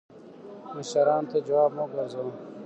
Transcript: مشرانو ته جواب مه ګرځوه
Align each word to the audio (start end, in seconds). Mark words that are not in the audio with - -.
مشرانو 0.75 1.29
ته 1.31 1.37
جواب 1.47 1.71
مه 1.77 1.85
ګرځوه 1.91 2.31